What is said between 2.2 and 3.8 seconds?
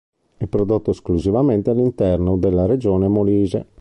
della regione Molise.